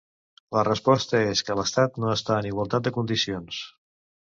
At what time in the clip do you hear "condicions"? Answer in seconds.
2.99-3.63